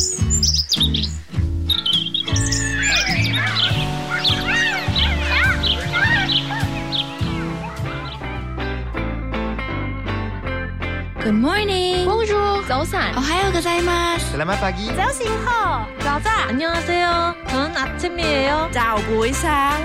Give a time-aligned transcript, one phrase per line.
[11.34, 12.06] morning.
[12.06, 12.64] Bonjour.
[12.66, 13.12] 早安。
[13.16, 14.34] 오하요ございます.
[14.34, 14.88] Selamat pagi.
[14.96, 15.86] 早醒好。
[16.00, 16.30] 早早。
[16.48, 17.34] 안녕하세요.
[17.48, 18.70] 저는 아침이에요.
[18.72, 19.78] 早不一상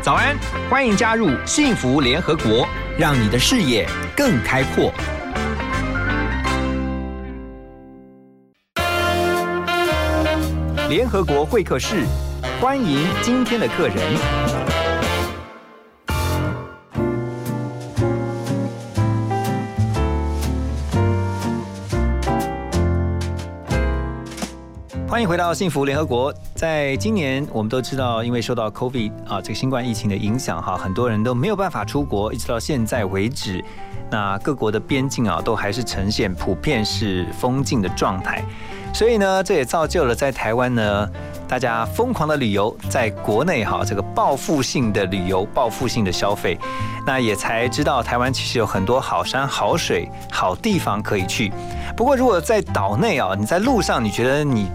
[0.00, 0.38] 早安，
[0.70, 2.66] 欢迎加入幸福联合国，
[2.98, 3.86] 让你的视野
[4.16, 4.90] 更开阔。
[10.95, 12.05] 联合国会客室，
[12.61, 13.97] 欢迎今天的客人。
[25.05, 26.33] 欢迎回到幸福联合国。
[26.55, 33.61] 在今年，我们都知道，因为受到 COVID 啊这个新冠疫情的影响，哈，很多人都没有办法出国，一直到现在为止，
[34.09, 38.41] 那各国的边境啊，都还是呈现普遍是封禁的状态。
[38.95, 41.09] 所以呢，这也造就了在台湾呢，
[41.49, 46.57] 大家疯狂的旅游，在国内哈这个报复性的旅游、报复性的消费，
[47.05, 51.51] 那也才知道台湾其实有很多好山好水、好地方可以去。
[51.97, 54.71] 不过，如果在岛内啊，你在路上你觉得你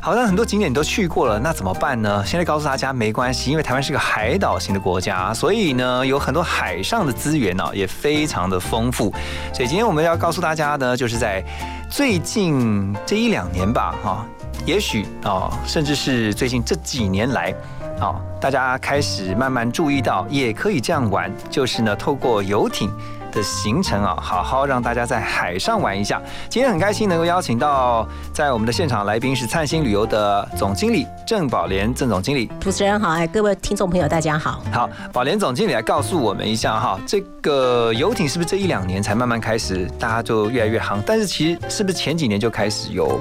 [0.00, 2.24] 好像很多景点你都去过了，那怎么办呢？
[2.24, 9.12] 现在告诉大家没关系，因为台湾是个海岛型的国家，所以呢有很多海上的资源呢、也非常的丰富。
[9.52, 11.44] 所以今天我们要告诉大家呢，就是在
[11.90, 14.24] 最近这一两年吧，哈、
[14.64, 17.52] 也许啊、甚至是最近这几年来。
[17.98, 22.88] 啊，大家开始慢慢注意到，也可以这样玩，就是呢，透过游艇
[23.30, 26.20] 的行程啊，好好让大家在海上玩一下。
[26.48, 32.50] 今天很开心能够邀请到在我们的现场来宾是灿星旅游的总经理郑宝莲郑总经理。
[32.60, 34.62] 主持人好，哎，各位听众朋友，大家好。
[34.72, 41.02] 好，宝莲总经理来告诉我们一下哈，这个游艇是不是这一两年才慢慢开始，大家就越来越行？
[41.06, 43.20] 但是其实是不是前几年就开始有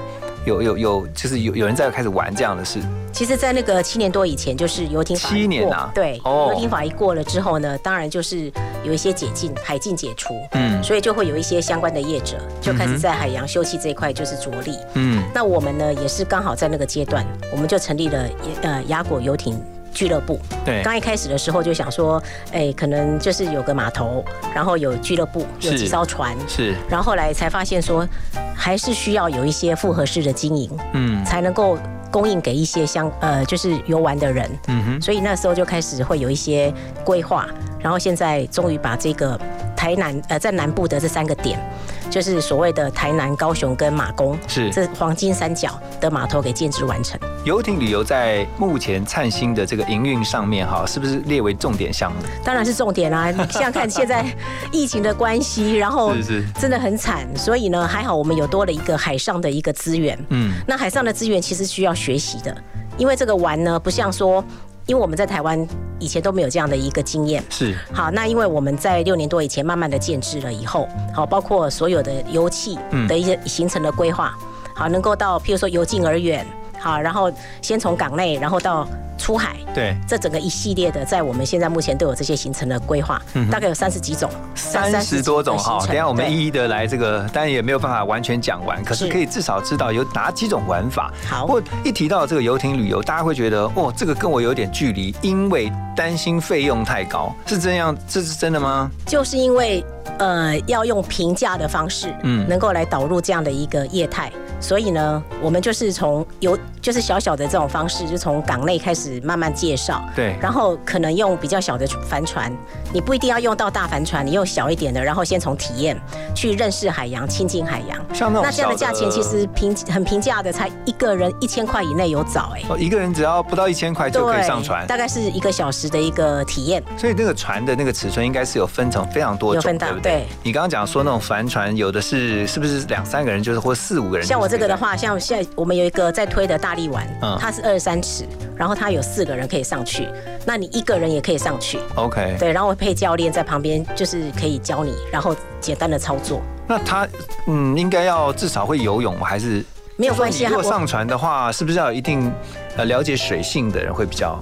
[0.49, 2.79] 有有有，就是有有人在开始玩这样的事？
[3.13, 8.51] 其实，在那个七年多以前，就是游艇法七年啊对，哦游艇法一过了之后呢，当然就是
[8.83, 14.75] 有一些解禁，海禁解除，嗯所以就会有一些相关的业者就开始在海洋休憩这一块就是着力。
[14.95, 18.29] 嗯那我们呢，也是刚好在那个阶段，我们就成立了
[18.63, 19.59] 呃雅果游艇。
[19.93, 20.81] 俱乐部，对。
[20.83, 24.23] 刚一开始的时候就想说，哎，可能就是有个码头，
[24.53, 26.75] 然后有俱乐部，有几艘船，是。
[26.89, 28.07] 然后后来才发现说，
[28.55, 31.23] 还是需要有一些复合式的经营，嗯。
[31.25, 31.77] 才能够
[32.11, 34.49] 供应给一些相呃就是游玩的人。
[34.67, 35.01] 嗯哼。
[35.01, 36.73] 所以那时候就开始会有一些
[37.03, 37.47] 规划，
[37.79, 39.39] 然后现在终于把这个
[39.75, 41.59] 台南呃在南部的这三个点，
[42.09, 47.19] 就是所谓的台南、高雄跟马公，是这黄金三角的码头给建制完成。
[47.45, 52.17] 游艇旅游在目前灿星的这个营运上面哈，是不是列为重点项目？
[52.43, 54.25] 当然是重点啦、你想想看，现在
[54.71, 56.13] 疫情的关系，然后
[56.59, 60.17] 真的很惨，所以呢，还好我们有多了一个海上的一个资源。
[60.29, 62.55] 嗯那海上的资源其实需要学习的，
[62.97, 64.43] 因为这个玩呢，不像说，
[64.89, 65.67] 因为我们在台湾
[65.99, 67.43] 以前都没有这样的一个经验。
[67.47, 74.33] 是好，那因为我们在六年多以前慢慢的建制了以后，好，包括所有的油气嗯的一些形成的规划，
[74.73, 76.43] 好，能够到譬如说由近而远，
[76.79, 77.31] 好，然后
[77.61, 91.13] 先从港内，然后到出海，对这整个一系列的，在我们现在目前都有这些行程的规划，大概有三十几种，三十多种哈，等一下我们一一的来这个，当然也没有办法完全讲完，可是是可以至少知道有哪几种玩法。
[91.27, 97.95] 好不过一提到这个游艇旅游，大家会觉得哦，这个跟我有点距离，因为担心费用太高，是这样？
[98.07, 98.89] 这是真的吗？
[99.05, 99.83] 就是因为
[100.17, 106.57] 呃要用平价的方式，嗯嗯，能够来导入这样的一个业态，所以呢，我们就是从有
[106.89, 112.51] 就是小小的这种方式，就从港内开始慢慢介绍，对然后可能用比较小的帆船，
[112.91, 115.95] 你不一定要用到大帆船，你用小一点的，然后先从体验
[116.33, 117.95] 去认识海洋、亲近海洋。
[118.11, 126.83] 像那种那这样的价钱其实平很平价的，才一个人一千块以内有找哎、哦，一个人只要不到一千块就可以上船，大概是一个小时的一个体验。
[126.97, 130.11] 所以那个船的那个尺寸应该是有分成非常多种，有分到对不对？
[130.11, 134.25] 对你刚刚讲说那种帆船，有的是是不是两三个人，就是或四五个人？
[134.25, 140.07] 像我这个的话，话，像现在我们有一个在推的大力丸，嗯它是二十三尺，然后它有四个人可以上去，
[140.45, 147.07] 那你一个人也可以上去，OK，对，然后配教练在旁边，就是可以教你，然后简单的操作，那他
[147.47, 149.27] 嗯应该要至少会游泳吗？
[149.27, 149.63] 还是
[149.97, 152.31] 没有关系如果上船的话，是不是要有一定
[152.77, 154.41] 呃了解水性的人会比较？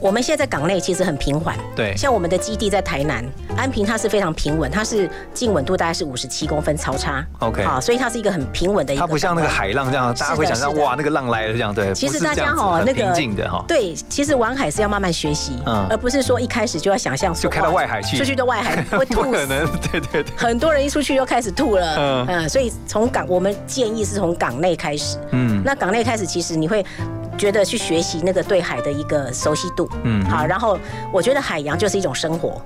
[0.00, 3.24] 我们现在在港内其实很平缓，对，像我们的基地在台南
[3.56, 7.24] 安平，它是非常平稳，它是静稳度大概是五十七公分超差。
[7.40, 9.00] OK 好，所以它是一个很平稳的一个。
[9.00, 9.48] 它不像那个。
[9.48, 11.92] 海浪这样，大家会想象哇，那个浪来了这样，对。
[11.92, 13.64] 其实大家哦那个平静的哈。
[13.66, 19.32] 对，其实玩海是要慢慢学习，嗯而不是说一开始就要想象就开到外海去出去到外海 会不吐不。
[19.32, 26.84] 可能，对对对，很多人一出去就开始吐了，嗯嗯所以从港我们建议是从港内开始，嗯那港内开始其实你会
[27.38, 30.76] 觉得去学习那个对海的一个熟悉度，嗯好，然后
[31.12, 32.60] 我觉得海洋就是一种生活。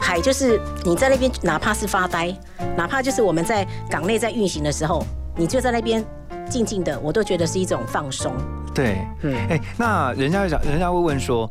[0.00, 2.34] 海就是你在那边，哪怕是发呆，
[2.76, 5.04] 哪怕就是我们在港内在运行的时候，
[5.36, 6.04] 你就在那边
[6.50, 8.32] 静静的，我都觉得是一种放松。
[8.74, 11.48] 对，嗯哎，那人家想，人家会问说，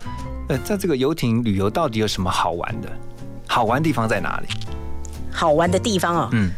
[0.50, 2.90] 呃，在这个游艇旅游到底有什么好玩的？
[3.48, 4.48] 好玩地方在哪里？
[5.31, 6.52] 好玩的地方哦，嗯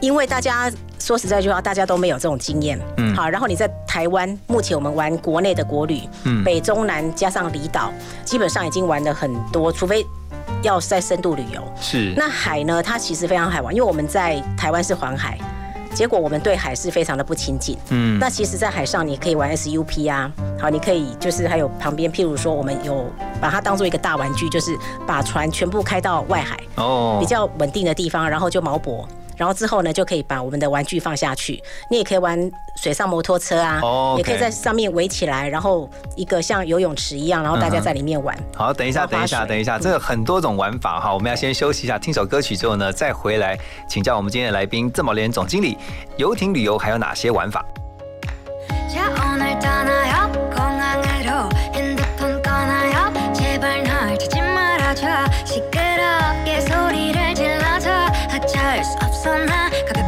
[0.00, 2.78] 因为大家说实在句话，大家都没有这种经验。
[2.96, 7.92] 嗯好，然后你在台湾，目前我们玩国内的国旅，嗯北中南加上离岛，
[8.24, 10.04] 基本上已经玩了很多，除非
[10.62, 11.62] 要在深度旅游。
[11.80, 15.38] 是，那海呢，它其实非常海玩，因为我们在台湾是环海，
[15.94, 17.78] 结果我们对海是非常的不亲近。
[17.90, 23.06] 嗯那其实，在海上你可以玩 SUP 啊，好，你可以就是还有旁边，譬如说我们有
[23.40, 24.76] 把它当做一个大玩具，就是
[25.06, 29.06] 把船全部开到外海，哦比较稳定的地方，然后就锚泊。
[29.37, 31.61] 然后之后呢，就可以把我们的玩具放下去。
[31.89, 38.37] 你也可以玩水上摩托车啊，哦，OK 也可以在上面围起来，然后一个像游泳池一样，然后大家在里面玩。
[38.55, 43.57] 好，等一下，要等一下，划水等一下，这个很多种玩法哈，我们要先休息一下，听首歌曲之后呢，再回来
[43.87, 45.75] 请教我们今天的来宾郑宝莲总经理，
[46.17, 47.65] 游艇旅游还有哪些玩法？
[48.93, 55.07] 자 오늘 떠나요 공항으로 핸드폰 꺼나요 제발 널 찾지 말아줘
[59.26, 60.05] そんな。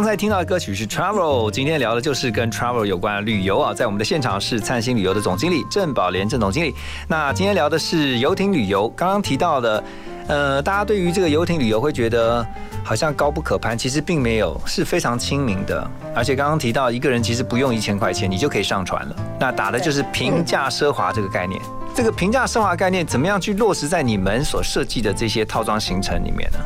[0.00, 3.74] 刚才听到的歌曲是 Travel，今天聊的就是跟 Travel 有关的旅游啊。
[3.74, 6.74] 在我们的现场是灿星旅游的总经理郑宝莲郑总经理。
[7.06, 9.84] 那今天聊的是游艇旅游，刚刚提到的，
[10.26, 12.44] 呃，大家对于这个游艇旅游会觉得
[12.82, 15.86] 好像高不可攀，其实并没有，是非常亲民的。
[16.14, 19.16] 而且刚刚提到一个人其实不用一千块钱，你就可以上船了。
[19.38, 21.60] 那打的就是平价奢华这个概念。
[21.94, 26.58] 这个平价奢华概念怎么样去落实在你们所设计的这些套装行程里面呢？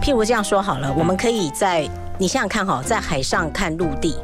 [0.00, 4.16] 譬如这样说好了，我们可以在你想想看哈，在海上看陆地，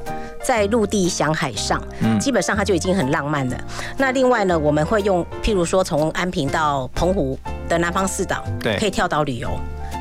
[0.42, 3.56] 在陆地想海上，嗯基本上它就已经很浪漫了。
[3.96, 9.50] 那另外呢，我们会用譬如说从安平到澎湖的南方四岛，对可以跳岛旅游。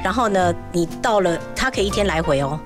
[0.04, 2.60] 然后呢，你到了，它可以一天来回哦，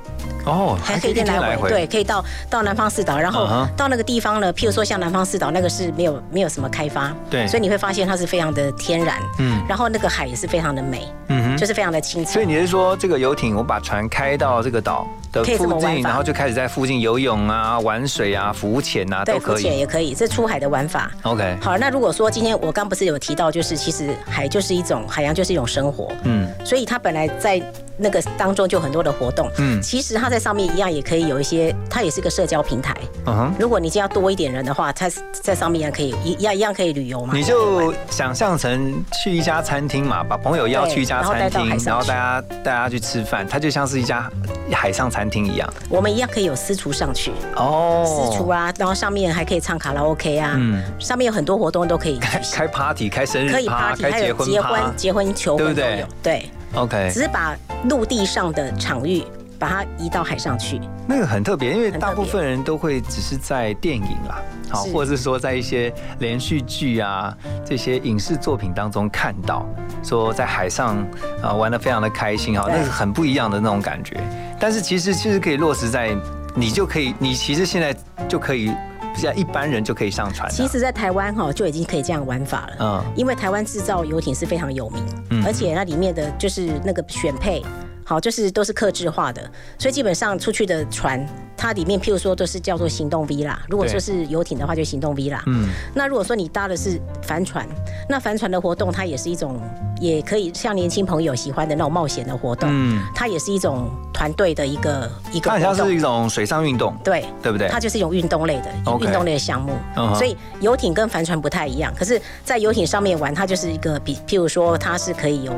[0.45, 12.45] 哦，还可以一天来回，对，可以到到南方四岛，然后到那个地方呢，譬如说像南方四岛那个是没有没有什么开发，对所以你会发现它是非常的天然，嗯然后那个海也是非常的美，嗯哼就是非常的清澈所以。
[12.45, 19.63] 你是说，这个游艇我把船开到这个岛的附近，然后就开始在附近游泳啊、玩水啊、浮潜啊，对，浮都可以。
[19.63, 21.11] 潜也可以，这出海的玩法。
[21.23, 27.61] OK，好，那如果说今天我刚不是有提到，就是其实海就是一种海洋，就是一种生活，嗯所以它本来在
[27.97, 29.49] 那个当中就很多的活动。
[29.57, 29.81] 嗯。
[29.81, 32.95] 其实它在上面一样也可以有一些，它也是个社交平台。
[33.25, 37.33] 嗯哼，如果你今天要多一点人的话，它在上面一样可以一样一样可以旅游嘛。
[37.33, 44.29] 你就想象成去一家餐厅嘛，把朋友邀去一家餐厅然后大家大家去吃饭，它就像是一家
[44.71, 45.71] 海上餐厅一样。
[45.89, 50.83] 我们一样可以有私厨上去，哦，私厨啊，然后上面还可以唱卡拉 OK 啊，嗯。
[50.99, 55.83] 上面有很多活动都可以开 party、开生可以 party，开结还有结婚结婚求对不对？
[55.83, 57.55] 婚都有，对，，OK，只是把
[57.89, 59.23] 陆地上的场域
[59.57, 60.79] 把它移到海上去。
[61.07, 69.65] 那个很特别，因为大部分人都会只是在电影啦，好，或者是说在一些连续剧啊这些影视作品当中看到，
[70.03, 70.97] 说在海上
[71.41, 74.17] 啊玩的非常的开心哈，对那是很不一样的那种感觉。
[74.59, 76.15] 但是其实其实可以落实在
[76.55, 77.95] 你就可以，你其实现在
[78.27, 78.71] 就可以，
[79.15, 80.49] 现在一般人就可以上船。
[80.51, 82.75] 其实，在台湾哈就已经可以这样玩法了。
[82.79, 87.63] 嗯因为台湾制造游艇是非常有名，嗯而且那里面的就是那个选配，
[88.05, 89.41] 好，就是都是克制化的，
[89.79, 95.43] 所以基本上出去的船，它里面譬如说都是叫做行动 V 啦，如果说是游艇的话，就行动 V 啦。
[95.47, 97.67] 嗯那如果说你搭的是帆船，
[98.07, 99.59] 那帆船的活动它也是一种，
[99.99, 107.25] 也可以像年轻朋友喜欢的那种冒险的活动，嗯，它也是一种团队的一个一个它是一种水上运动，对。
[107.41, 107.67] 对不对？
[107.69, 109.73] 它就是一种运动类的运动类的项目
[110.15, 111.93] 所以游艇跟帆船不太一样。
[111.95, 115.53] 可是，在游艇上面玩，它就是一个比，譬如说，它是可以有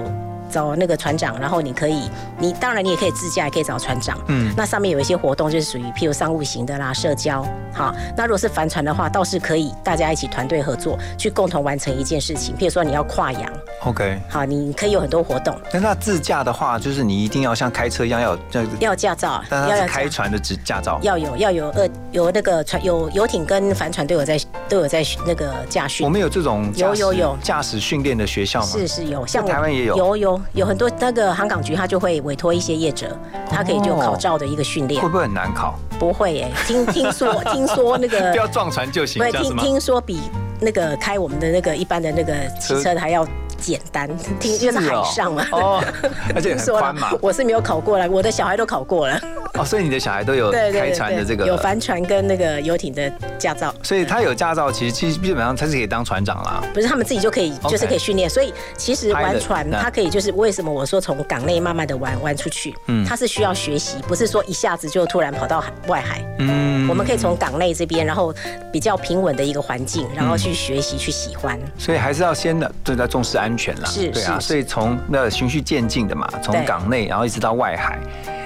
[0.49, 4.17] 找那个船长，然后你可以，你当然你也可以自驾，也可以找船长。
[4.27, 7.45] 嗯那上面有一些活动就是属于譬如商务型的啦，社交。
[7.73, 12.55] 好，那如果是帆船的话，倒是可以大家一起团队合作，去共同完成一件事情。
[12.55, 14.19] 譬如说你要跨洋，，OK。
[14.29, 20.99] 好，你可以有很多活动，那那自驾的话，就是你一定要像开车一样要有这个，要驾照，但是要开船的执驾照。
[21.01, 26.09] 要有要有呃有那个船有游艇跟帆船都有在都有在那个驾训我。
[26.09, 28.67] 们有这种有有有驾驶训练的学校吗？
[28.67, 33.17] 是是有，像台湾也有有有有很多那个航港局，他就会委托一些业者，
[33.49, 35.77] 他可以就考照的一个训练会，不会很难考？
[35.99, 39.63] 不会耶，听听说 听说那个不要撞船就行，不是这样子吗？
[39.63, 40.19] 听听说比
[40.59, 44.09] 那个开我们的那个一般的那个汽车的还要简单，
[44.39, 45.45] 听因为是海上嘛。
[45.51, 45.83] 哦，
[46.35, 49.19] 而且听说很宽嘛了，，我是没有考过了，我的小孩都考过了。
[49.57, 53.73] 哦，所以你的小孩都有开船的这个，有帆船跟那个游艇的驾照。
[53.83, 56.63] 所以他有驾照，其实其实基本上他是可以当船长啦。
[56.73, 66.21] 不是他们自己就可以就是可以训练，所以其实玩船嗯它可以就是为什么我说从港内慢慢的玩玩出去，嗯它是需要学习，不是说一下子就突然跑到海外海。
[66.39, 68.33] 嗯我们可以从港内这边，然后
[68.71, 71.59] 比较平稳的一个环境，然嗯后去学习去喜欢。
[71.77, 73.89] 所以还是要先的对在重视安全啦。
[73.89, 77.99] 是对啊，是所以从那循序渐进的嘛，从港内然后一直到外海。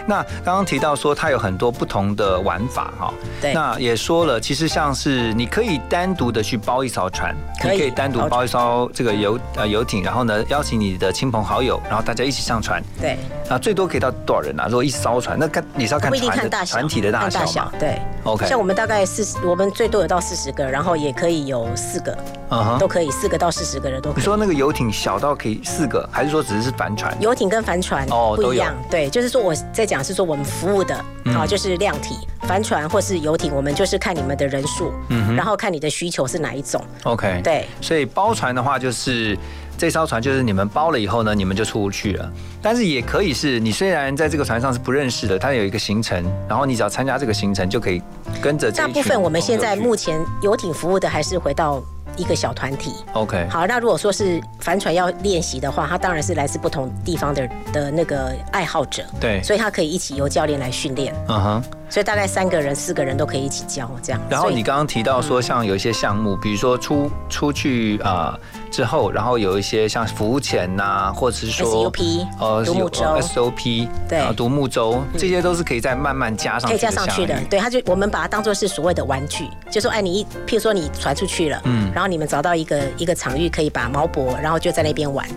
[0.07, 13.17] 那刚刚提到说它有很多不同的玩法哈，对那也说了，其实像是你可以单独的去包一艘船，可以你可以单独包一艘这个游呃游艇，然后呢邀请你的亲朋好友，然后大家一起上船，对，
[13.49, 14.67] 啊最多可以到多少人啊？
[14.67, 17.71] 如果一艘船，那看你是要看船的看大小，船体的大看小嘛？
[17.79, 17.99] 对。
[18.23, 22.15] OK 像我们大概四十，我们最多有到四十个，然后也可以有四个，
[22.51, 24.19] 嗯哼都可以，四个到四十个人都可以。
[24.19, 27.17] 你说那个游艇小到可以四个，还是说只是帆船？
[27.19, 30.90] 游艇跟帆船哦不一样，对，就是说我在讲是说我们服务的，
[31.25, 32.15] 嗯好、就是量体，
[32.47, 39.37] 帆船或是游艇，我们就是看你们的人数，嗯然后看你的需求是哪一种，OK，对，所以包船的话，就是
[39.77, 42.31] 这艘船就是你们包了以后呢，你们就出去了。
[42.61, 48.01] 但是也可以是你虽然在这个船上是不认识的，它有一个行程，然后你只要参加这个行程，就可以
[48.41, 51.81] 跟着大部分我们现在目前游艇服务的还是回到
[52.17, 52.93] 一个小团体。
[53.13, 61.63] OK，好，那如果说是帆船要练习的话，他当然是来自不同地方的的那个爱好者，对，所以他可以一起由教练来训练，嗯哼。
[61.91, 64.21] 所以大概三个人、四个人都可以一起教这样。
[64.29, 68.39] 然后你刚刚提到说，像有一些项目，比如说出出去啊、呃
[68.71, 73.03] 之后，然后有一些像浮潜呐、或者是说 SUP 呃独木舟。
[73.19, 74.33] SOP 对。
[74.35, 85.27] 独木舟，这些都是可以再慢慢加上可以去加上去的，对，他就我们把它当做是所谓的玩具，就说哎，你一，譬如说你传出去了，嗯，然后你们找到一个一个场域可以把锚泊，然后就在那边玩，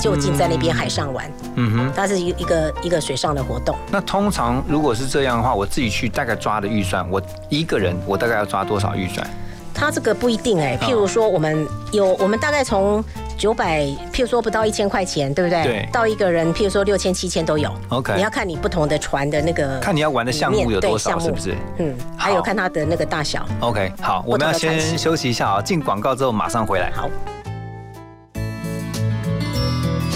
[0.00, 1.92] 就近在那边海上玩，嗯哼。
[1.94, 3.76] 它是一一个一个水上的活动。
[3.90, 9.28] 那通常如果是这样的话，我自己去大概抓的预算，我一个人我大概要抓多少预算？
[9.74, 13.02] 它这个不一定哎，譬如说我们有我们大概从
[13.38, 15.62] 九百，譬如说不到一千块钱，对不对？
[15.62, 17.70] 对到一个人，譬如说六千、七千都有。
[17.88, 23.46] OK 你要看你不同的船的那个，看你要玩的项目有多少，是不是嗯，还有看它的那个大小。
[23.60, 26.90] ？OK，好，我们要先休息一下啊，进广告之后马上回来。
[26.90, 27.08] 好，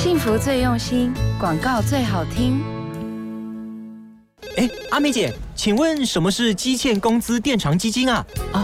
[0.04, 2.62] 幸福最用心，广告最好听。
[4.58, 8.22] 哎，阿美姐，请问什么是基欠工资垫偿基金啊？
[8.52, 8.63] 哦，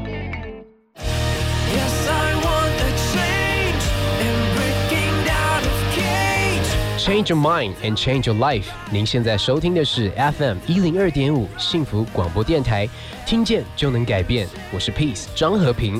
[7.03, 8.65] Change your mind and change your life。
[8.91, 12.87] 您现在收听的是 FM 一零二点五幸福广播电台，
[13.25, 14.47] 听见就能改变。
[14.71, 15.99] 我是 Peace 张和平。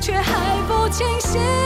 [0.00, 1.65] 却还不清醒。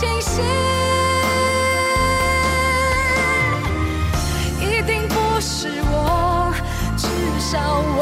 [0.00, 0.42] 清醒。
[4.58, 6.50] 一定不是我，
[6.96, 7.06] 至
[7.38, 7.99] 少我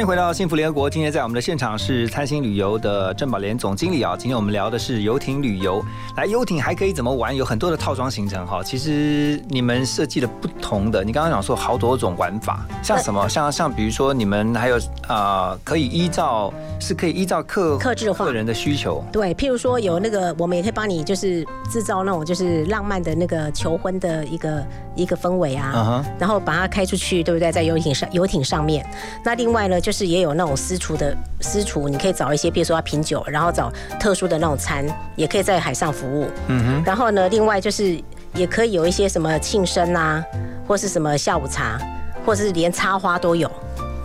[0.00, 0.88] 欢迎回到幸福联合国。
[0.88, 4.16] 今天在我们的现场是参星旅游的郑宝莲总经理啊。
[4.16, 5.84] 今天我们聊的是游艇旅游。
[6.16, 7.36] 来，游艇还可以怎么玩？
[7.36, 8.62] 有很多的套装行程哈。
[8.64, 13.28] 其实你们设计了不同的，你刚刚讲说好多种玩法，像什么？
[13.28, 19.04] 像像比如说你们还有啊、可以依照是可以依照客客制化个人的需求。
[19.12, 27.52] 对，譬如说有那个，我们也可以帮你就是制造那种就是浪漫的那个求婚的一个一个氛围啊然后把它开出去，对不对？
[27.52, 28.88] 在游艇上游艇上面。
[29.22, 34.84] 那另外呢，就是也有那种私厨的私厨，你可以找一些，比如说要品酒，然后找特殊的那种餐，
[35.16, 36.28] 也可以在海上服务。
[36.48, 38.00] 嗯哼，然后呢，另外就是
[38.34, 40.24] 也可以有一些什么庆生啊，
[40.66, 41.78] 或是什么下午茶，
[42.24, 43.50] 或是连插花都有，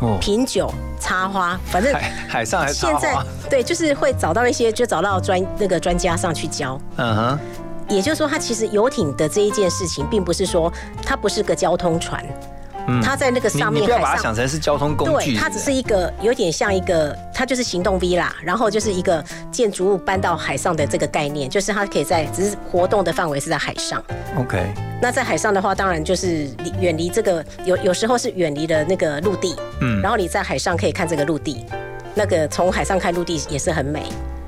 [0.02, 3.16] 哦，品酒、插花，反正海海上还插现在。
[3.50, 6.80] 对，就是会找到一些，就找到专那个专家上去教。
[6.98, 7.40] 嗯哼，
[7.88, 10.72] 也就是说，它其实游艇的这一件事情，并不是说
[11.04, 12.26] 它不是个交通船，
[12.88, 24.04] 嗯它在那个上面你不要把它想成是交通工具，对，它只是一个有点像一个，它就是行动 V 啦，然后就是一个建筑物搬到海上的这个概念，就是它可以在只是活动的范围是在海上。
[24.38, 24.74] OK。
[25.02, 31.66] 那在海上的话，当然就是离远离这个有有时候是远离了那个陆地，嗯然后你在海上可以看这个陆地，
[32.14, 34.04] 那个从海上看陆地也是很美。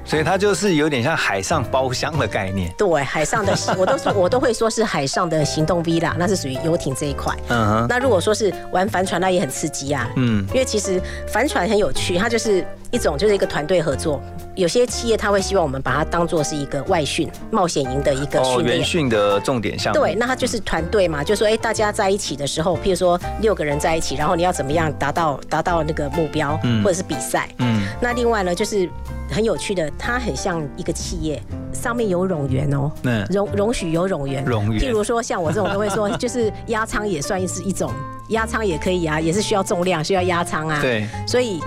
[0.08, 2.74] 所以它就是有点像海上包厢的概念。
[2.78, 7.36] 对，海上的 我都说我都会说是海上的行动 Vila，那是属于游艇这一块。
[7.50, 10.10] 嗯哼，那如果说是玩帆船，那也很刺激啊。
[10.16, 14.22] 嗯因为其实帆船很有趣，它就是一种就是一个团队合作。
[14.56, 18.78] 有些企业他会希望我们把它当做是一个外训冒险营的一个哦，训练。
[18.78, 20.00] 原训的重点项目。
[20.00, 27.48] 对，那它就是团队嘛，就说哎，大家在一起的时候，譬如说六个人在一起，然后你要怎么样达到达到那个目标，嗯或者是比赛。
[27.60, 28.90] 嗯，那另外呢，就是
[29.30, 31.42] 很有趣的，它很像一个企业，
[31.74, 37.92] 上面有冗员哦，嗯容容许有冗员，冗员譬如说像我这种都会说，就是压舱也算是一种，
[38.30, 40.80] 压舱也可以啊，也是需要重量，需要压舱啊。
[40.82, 41.62] 对，所以。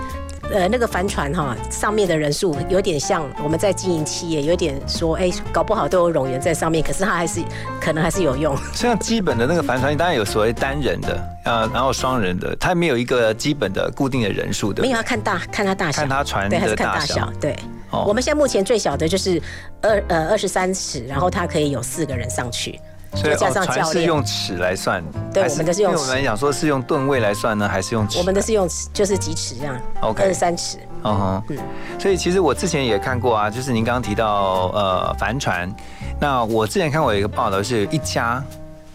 [0.53, 7.39] 呃，那个帆船哈，上面的人数有点像我们在经营企业，有点说，哎、搞不好都有冗员在上面，可是它还是
[7.79, 8.53] 可能还是有用。
[8.73, 14.81] 像基本的那个帆船，当然有所谓单人的，呃，然后双人的，它没有一个基本的固定的人数的。
[14.81, 17.55] 没有要看大看它大小，看它船对，还的是看大小，对。
[17.91, 19.41] 哦我们现在目前最小的就是
[19.81, 22.79] 二呃二十三尺，然后它可以有四个人上去，
[23.15, 24.05] 所以就加哦船是上教练。
[24.07, 28.17] 用尺来算，对我们的是用因为我们想说是用吨位来算呢，还是用尺？
[28.17, 30.77] 我们的是用尺就是几尺这样 OK 二十三尺。
[31.03, 31.57] 嗯哼，嗯
[31.99, 35.73] 所以其实我之前也看过啊，就是您刚刚提到呃帆船，
[36.19, 38.41] 那我之前看过有一个报道，是一家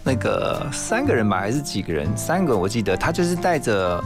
[0.05, 2.07] 那个三个人吧，还是几个人？
[2.17, 4.01] 三个我记得，他就是带着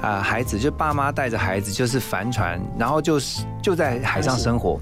[0.00, 4.78] 啊、孩子，就爸妈带着孩子，就是帆船，然后就是就在海上生活。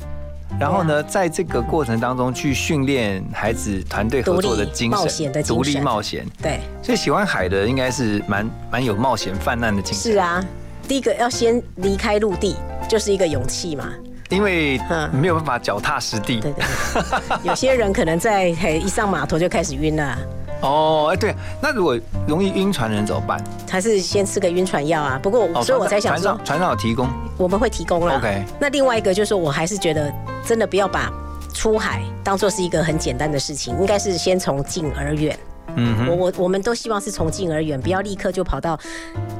[0.58, 6.26] 然后呢，在这个过程当中去训练孩子团队合作的精神、独立冒险的精神独立冒险。
[6.40, 10.12] 对，所以喜欢海的应该是蛮蛮有冒险泛滥的精神。
[10.12, 10.42] 是啊，
[10.88, 12.56] 第一个要先离开陆地，
[12.88, 13.88] 就是一个勇气嘛。
[14.30, 16.40] 因为嗯没有办法脚踏实地。
[16.40, 20.18] 对对对，有些人可能在嘿一上码头就开始晕了，
[20.62, 23.42] 哦，哎，对，那如果容易晕船的人怎么办？
[23.70, 25.20] 还是先吃个晕船药啊。
[25.22, 27.08] 不过，哦所以我才想说船上，船上有提供。
[27.36, 28.16] 我们会提供了。
[28.16, 30.12] OK 那另外一个就是说，我还是觉得
[30.44, 31.12] 真的不要把
[31.52, 35.38] 出海当做是一个很简单的事情，应该是先从近而远。
[35.74, 38.78] 嗯，我我我们都希望是从近而远，不要立刻就跑到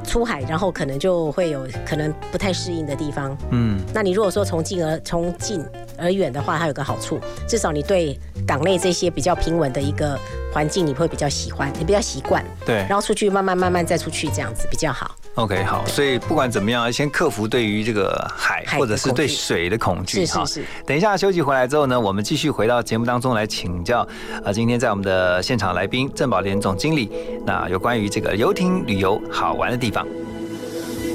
[0.03, 3.35] 出海，然后可能就会有可能不太适应的地方。
[3.51, 5.63] 嗯，那你如果说从近而从近
[5.97, 10.19] 而远的话，它有个好处，至少你对港内这些比较平稳的一个
[10.53, 12.43] 环境，你会比较喜欢，你比较习惯。
[12.65, 15.15] 对然后出去慢慢慢慢再出去，这样子比较好。
[15.37, 20.43] OK，好，所以不管怎么样，先克服对于这个海海或者是对水的恐惧哈。
[20.83, 23.99] 等一下休息回来之后呢，我们继续回到节目当中来请教。
[24.43, 27.11] 啊，今天在我们的现场来宾郑宝莲总经理，
[27.45, 30.07] 那有关于这个游艇旅游好玩的地方。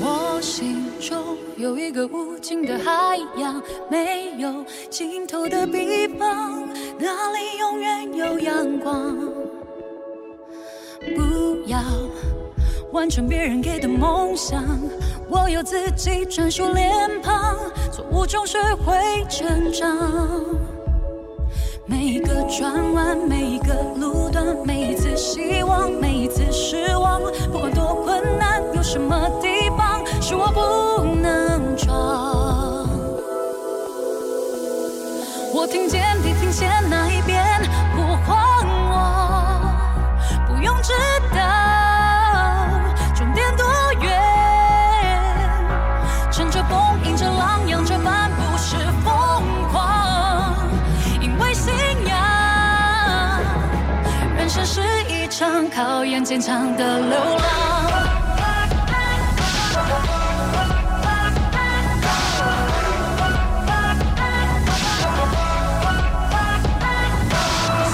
[0.01, 9.17] 我心中有一个无尽的海洋，没有尽头的地方，那里永远有阳光。
[11.17, 11.81] 不要
[12.93, 14.63] 完成别人给的梦想，
[15.29, 17.57] 我有自己专属脸庞，
[17.91, 18.95] 错误中学会
[19.31, 19.89] 成长。
[21.87, 31.52] 每一个转弯，每一个路段，每一次希望，每一次失望，不管多困难，有什么地方是我不能
[56.25, 57.45] 坚强的流浪。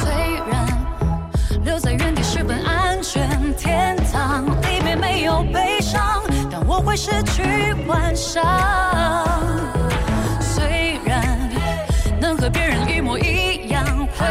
[0.01, 0.11] 虽
[0.49, 0.67] 然
[1.65, 8.45] 留在原地是本安全，天堂里面没有悲伤，但我会失去幻想。
[10.41, 11.39] 虽然
[12.21, 13.85] 能和别人一模一样，
[14.17, 14.27] 会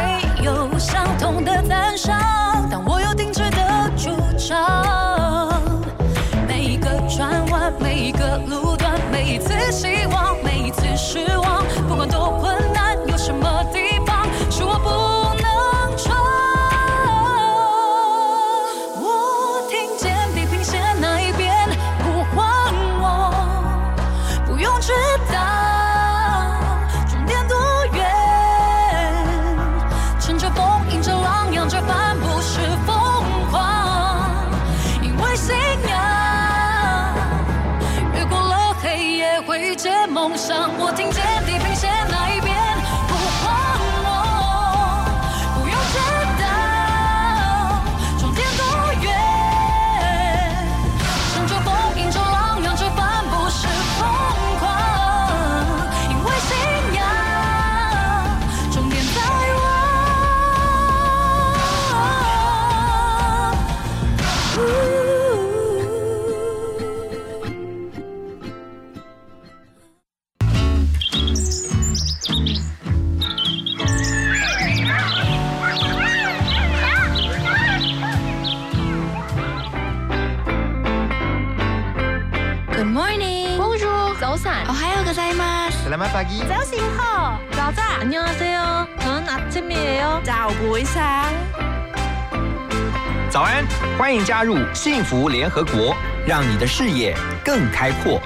[94.08, 95.94] 欢迎加入幸福联合国，
[96.26, 98.18] 让你的视野更开阔。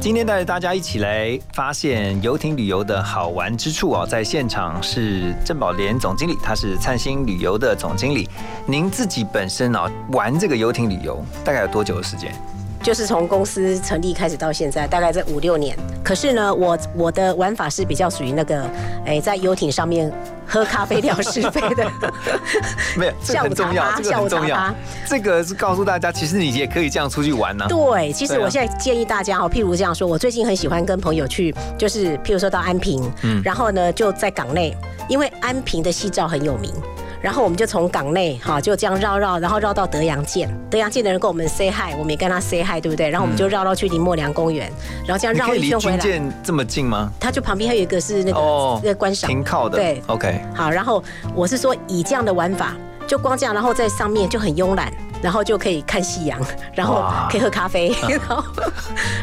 [0.00, 8.28] 今天带着大家一起来发现游艇旅游的好玩之处哦，在现场是郑宝莲总经理，他是灿星旅游的总经理。
[8.64, 12.32] 您自己本身哦，玩这个游艇旅游大概有多久的时间？
[12.84, 15.74] 就是从公司成立开始到现在，大概这五六年。
[16.04, 18.68] 可是呢，我我的玩法是比较属于那个，
[19.06, 20.12] 哎，在游艇上面
[20.46, 21.90] 喝咖啡聊是非的。
[22.94, 24.74] 没有，这个很重要，这很重要。
[25.08, 34.76] 这个是告诉大家，其实你也可以这样出去玩呢、对，其实我现在建议大家哦，譬如这样说，我最近很喜欢跟朋友去，就是譬如说到安平，嗯然后呢就在港内，
[35.08, 36.70] 因为安平的夕照很有名。
[37.24, 40.46] 然后我们就从港内哈就这样绕绕，然后绕到德阳舰。
[40.70, 43.08] 德阳舰的人跟我们 say hi，我们也跟他 say hi，对不对？
[43.08, 44.70] 然后我们就绕绕去林默良公园，
[45.06, 45.96] 然后这样绕一圈回来。
[45.96, 47.10] 军舰这么近吗？
[47.18, 49.78] 它就旁边还有一个是那个、哦那个观赏停靠的。
[49.78, 51.02] 对，，OK，好，然后
[51.34, 52.74] 我是说以这样的玩法，
[53.06, 54.92] 就光这样，然后在上面就很慵懒，
[55.24, 56.38] 然后就可以看夕阳，
[56.74, 58.44] 然后可以喝咖啡， 然后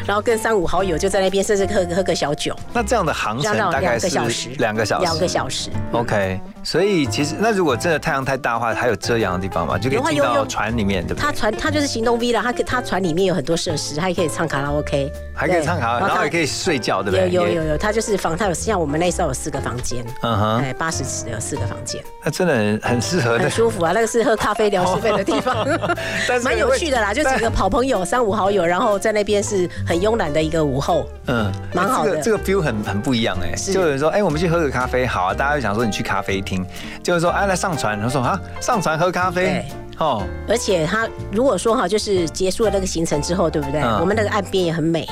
[0.04, 5.70] 然后跟三五好友就在那边，甚至喝喝个小酒，那这样的航程大概是个小时，两个小时，两个小时。
[5.92, 11.22] OK，所以其实那如果真的太阳太大的话，还有遮阳的地方嘛，就可以进到船里面，对不对？
[11.22, 17.30] 它船它就是行动 V 了，它可它船里面有很多设施，它也可以唱卡拉 OK，还可以唱卡拉，然后它也可以睡觉，对不有对？
[17.30, 23.48] 也有有有，它就是房，它有像我们那时候有四个房间，嗯哼，哎，八十尺的有四个房间，那真的很很适合很。
[23.52, 23.92] 舒服啊。
[23.92, 25.62] 那个是喝咖啡聊是非的地方，
[26.28, 27.12] 但是蛮有趣的啦。
[27.12, 31.06] 就几个好朋友，三五好友，然后在那边是很慵懒的一个午后。
[31.26, 36.64] 嗯，蛮好的这个这个 feel 很很不一样哎，是就有人说，哎，我们去喝个咖啡，好啊，大家就想说你去咖啡厅，
[37.02, 39.64] 就是说，哎，来上船，然后说啊，上船喝咖啡，
[39.98, 43.80] 哦，而且他如果说哈，就是结束了那个行程之后，对不对？
[43.80, 45.08] 嗯我们那个岸边也很美，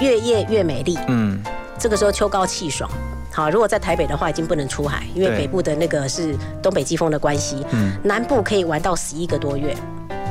[0.00, 0.98] 越夜越美丽。
[1.08, 1.40] 嗯，
[1.78, 2.90] 这个时候秋高气爽。
[3.32, 7.64] 好，如果在台北的话，已经不能出海，因为北部的那个是东北季风的关系。
[7.72, 9.74] 嗯南部可以玩到十一个多月，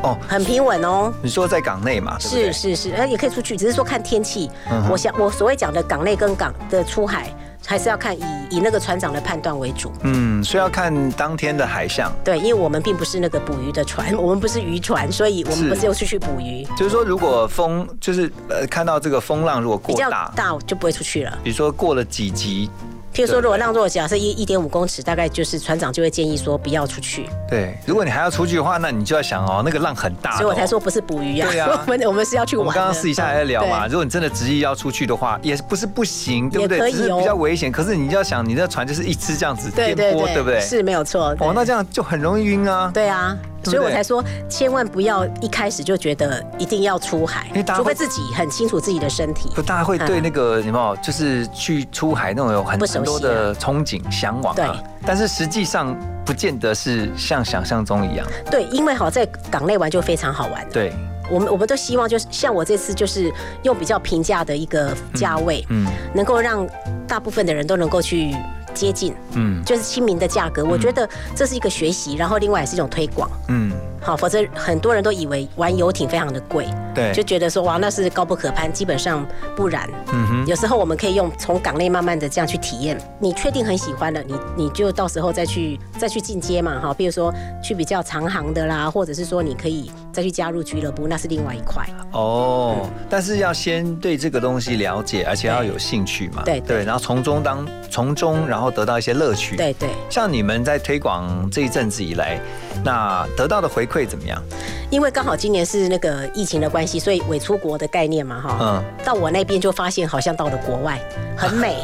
[0.03, 1.11] 哦，很平稳哦。
[1.21, 4.49] 你说在港内嘛，对对是是是，呃，也可以出去，只是说看天气。
[4.69, 7.33] 嗯我想我所谓讲的港内跟港的出海，
[7.65, 9.91] 还是要看以以那个船长的判断为主。
[10.01, 12.11] 嗯，所以要看当天的海象。
[12.23, 21.37] 对，因为我们并不是那个捕鱼的船， 我们不是渔船，所以我们不是又出去捕鱼，就是说，如果风就是呃看到这个风浪如果过大，大就不会出去了。
[21.43, 22.69] 比如说过了几级，
[23.13, 31.47] 譬如说，如果浪若假设一一点五公尺，大概就是船长就会建议说不要出去，对，如果你还要出去的话，那你就要想哦，那个浪很大哦、所以我才说不是捕鱼啊。
[31.49, 32.71] 对啊 我们我们是要去我玩我。
[32.73, 36.77] 们刚刚私底下还在聊嘛，如果你真的执意要出去的话，也不是不行，对不对？
[36.77, 37.71] 也可以只是哦比较危险。
[37.71, 40.59] 可是你要想，你的船就是一只这样子颠簸，对不对？
[40.59, 41.35] 是没有错。
[41.39, 42.89] 哦，那这样就很容易晕啊。
[42.93, 49.49] 对啊，对对所以我才说，千万不要一开始就觉得一定要出海因为大，家除非自己很清楚自己的身体。
[49.55, 54.81] 不，大家会对那个有没有，就是去出海那种有很多的憧憬、向往对啊。
[55.05, 58.25] 但是实际上不见得是像想象中一样。
[58.49, 60.65] 对，因为好在港内玩就非常好玩。
[60.69, 60.93] 对，
[61.29, 63.31] 我们我们都希望就是像我这次就是
[63.63, 66.65] 用比较平价的一个价位，嗯能够让
[67.07, 68.33] 大部分的人都能够去
[68.73, 70.63] 接近，嗯就是亲民的价格。
[70.65, 73.29] 我觉得这是一个学习，然后另外也是一种推广。
[73.47, 79.89] 嗯，好，否则很多人都以为玩游艇非常的贵，对，就觉得说哇那是高不可攀，基本上不然。
[80.11, 87.33] 嗯哼，有时候我们可以用从港内慢慢的这样去体验，你确定很喜欢了，你你就到时候再去再去进阶嘛，哈，比如说
[87.63, 91.85] 去比较长航的啦，或者是说你可以再去加入俱乐部，那是另外一块。
[92.11, 96.43] 哦，但是要先对这个东西了解，而且要有兴趣嘛。
[96.45, 102.39] 对对，然后从中当从中，然后得到一些乐趣。，对对，像你们在推广这一阵子以来，
[102.83, 104.41] 那得到的回馈怎么样？
[104.89, 110.99] 因为刚好今年是那个疫情的关系，所以伪出国的概念嘛，哈，嗯，到我那边就发现好像到了国外，
[111.35, 111.77] 很美，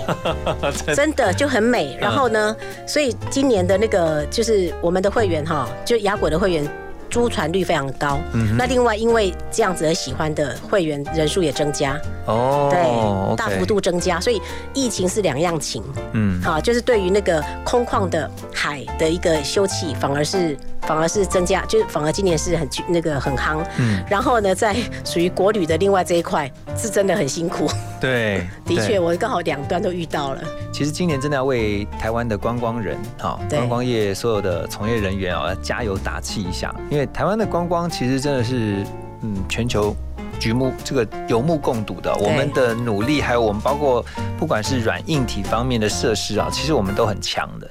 [0.96, 1.98] 真的就很美。
[2.00, 2.56] 然后呢，
[2.88, 6.68] 所以今年的那个就是我们的会员哈，就雅果的会员。
[7.10, 14.42] 租船率非常高，嗯那另外因为这样子而喜欢的会员人数也增加，哦，对大幅，度增加，所以
[14.74, 15.84] 疫情是两样情。
[16.14, 24.04] 嗯，啊，就是对于那个空旷的海的一个休憩，反而是反而是增加，就是反而今年是很那个很夯，嗯。
[24.10, 33.60] 然后呢，在属于国旅的另外这一块是真的很辛苦，对， 的确，我刚好两端都遇到了，其实今年真的要为台湾的观光人，哈，对。
[33.60, 38.84] 观光业所有的从业人员啊，要加油打气一下，因为台湾的观光其实真的是，
[39.22, 39.96] 嗯，全球。
[40.40, 44.06] 举目这个有目共睹的，我们的努力，还有我们包括
[44.38, 47.70] 不管是软硬体方面的设施啊，其实我们都很强的，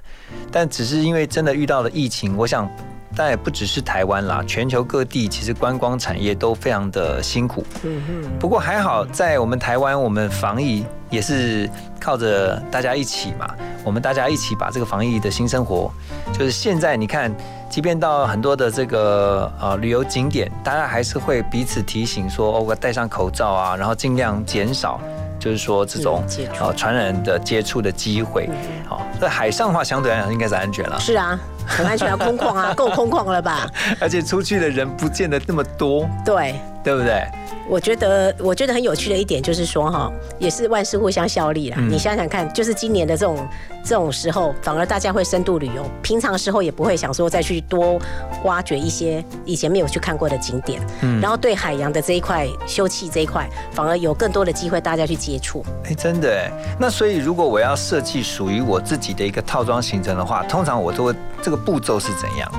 [0.52, 2.70] 但只是因为真的遇到了疫情，我想，
[3.16, 7.64] 但也不只是台湾啦，全球各地其实观光产业都非常的辛苦。
[7.82, 11.68] 嗯哼，不过还好，在我们台湾，我们防疫也是
[12.00, 13.48] 靠着大家一起嘛，
[13.84, 15.90] 我们大家一起把这个防疫的新生活，
[16.32, 17.34] 就是现在你看，
[17.68, 25.00] 即便到很多的这个呃旅游景点，大家还是会彼此提醒说，哦，我戴上口罩啊，然后尽量减少。
[25.40, 26.24] 就是说，这种
[26.60, 28.50] 呃传染的接触的机会，
[28.88, 31.38] 好，在海上的话相对来讲应该是安全了，是啊，
[31.68, 33.70] 很安全啊，空旷啊，够空旷了吧？
[34.00, 37.22] 而且出去的人不见得那么多，对，对不对？
[37.68, 41.76] 我觉得，我觉得很有趣的一点就是说，哈，也是万事互相效力啦。
[41.78, 43.46] 嗯你想想看，就是今年的这种
[43.84, 48.00] 这种时候，反而大家会深度旅游，平常时候也不会想说再去多
[48.44, 50.80] 挖掘一些以前没有去看过的景点。
[51.02, 55.62] 嗯然后对海洋的这一块休憩这一块，反而有更多的机会大家去接触。
[55.84, 56.50] 哎，真的哎。
[56.80, 62.50] 那所以如果我要设计属于我自己的一个套装行程的话，通常我都会这个步骤是怎样？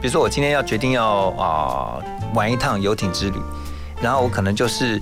[0.00, 2.02] 比如说我今天要决定要啊、
[2.34, 3.38] 玩一趟游艇之旅，
[4.00, 5.00] 然后我可能就是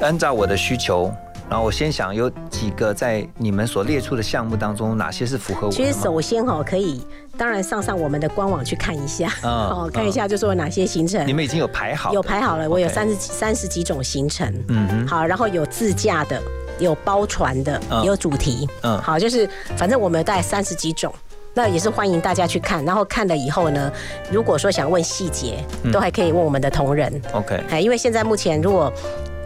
[0.00, 1.12] 按照我的需求。
[1.48, 5.76] 然后我先想有几个在你们所列出的项目当中，哪些是符合我的？
[5.76, 7.06] 其实首先哈，可以
[7.38, 11.24] 当然上上我们的官网去看一下，嗯哦，看一下就说有哪些行程。
[11.24, 14.52] 你们已经有排好，有排好了，我有三十三十几种行程。
[14.66, 16.42] 嗯哼，好，然后有自驾的，
[16.80, 18.68] 有包船的，嗯也有主题。
[18.82, 21.14] 嗯好，就是反正我们有大概三十几种。
[21.56, 23.90] 那也是欢迎大家去看，然后看了以后呢，
[24.30, 27.10] 如果说想问细节，嗯都还可以问我们的同仁。
[27.32, 28.92] OK，哎，因为现在目前如果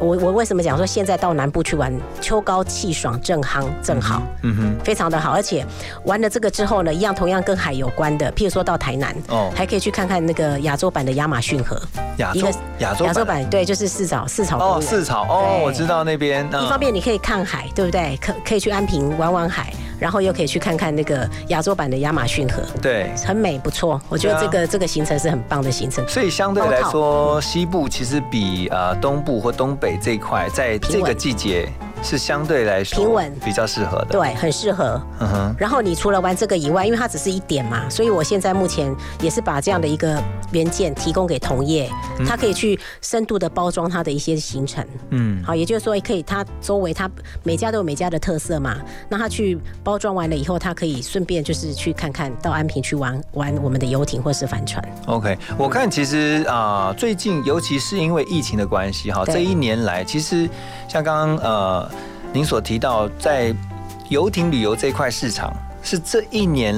[0.00, 4.20] 我我为什么讲说现在到南部去玩，秋高气爽，正夯正好。
[4.42, 5.64] 嗯哼，非常的好，而且
[6.04, 11.80] 玩了这个之后呢，一样同样跟海有关的，譬如说到台南，哦还可以去看看那个亚洲版的亚马逊河，
[12.16, 12.48] 亚洲
[12.78, 16.44] 亚洲亚洲版版对，就是四草四草哦，四草哦，我知道那边。
[16.52, 18.18] 嗯一方面你可以看海，对不对？
[18.20, 24.00] 可可以去安平玩玩海，然后又可以去看看那个亚洲版的亚马逊河，对，很美，不错。
[24.08, 26.06] 我觉得这个、这个行程是很棒的行程。
[26.08, 31.68] 所以相对来说，西部其实比呃东部或东北这一块，在这个季节
[32.02, 35.00] 是相对来说平稳比较适合的。，对，很适合。
[35.20, 40.22] 嗯哼，然后你除了玩这个以外，因为它只是一点嘛，所以我现在目前也是把这样的一个
[40.52, 41.90] 元件提供给同业，
[42.26, 44.84] 它可以去深度的包装它的一些行程。
[45.10, 47.10] 嗯，好，也就是说，可以它周围它
[47.42, 48.76] 每家都有每家的特色嘛，
[49.08, 54.82] 那它去包装完了以后，它可以顺便就是去看看到安平去玩玩我们的游艇或是帆船。
[55.06, 60.48] OK，我看其实啊、最近尤其是因为疫情的关系，哈，这一年来，其实
[60.88, 61.89] 像刚刚呃
[62.32, 63.52] 您所提到，在
[64.08, 65.52] 游艇旅游这块市场，
[65.82, 66.74] 是这一年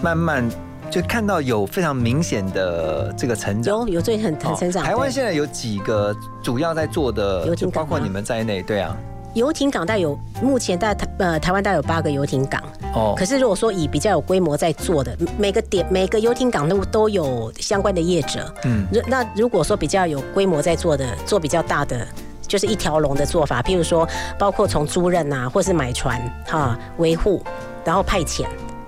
[0.00, 0.48] 慢慢
[0.88, 3.76] 就看到有非常明显的这个成长。
[3.76, 4.84] 有有最很很成长。
[4.84, 6.14] 哦台湾现在有几个
[6.44, 8.96] 主要在做的，包括你们在内，对啊，
[9.34, 12.62] 游艇港带有目前大台呃台湾大概有八个游艇港，
[12.94, 18.54] 哦可是如果说以比较有规模在做的，每个点每个游艇港都都有相关的业者。
[18.62, 22.06] 嗯如那如果说比较有规模在做的，做比较大的。
[22.54, 27.42] 就是一条龙的做法，譬如说，包括从租任啊，或是买船哈、维护，
[27.84, 28.44] 然后派遣，